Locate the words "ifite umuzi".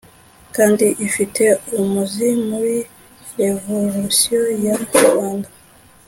1.07-2.27